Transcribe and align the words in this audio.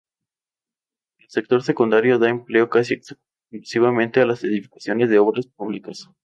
El 1.19 1.29
sector 1.29 1.61
secundario 1.61 2.17
da 2.17 2.27
empleo 2.27 2.69
casi 2.71 2.95
exclusivamente 2.95 4.19
en 4.19 4.29
las 4.29 4.43
edificaciones 4.43 5.11
de 5.11 5.19
obras 5.19 5.45
públicas. 5.45 6.09